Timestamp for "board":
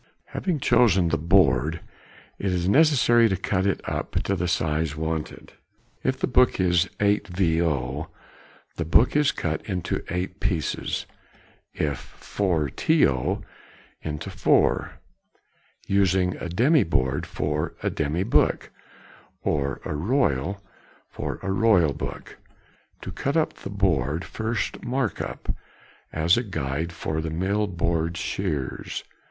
1.19-1.79, 8.85-9.15, 16.83-17.27, 23.69-24.25, 27.67-28.17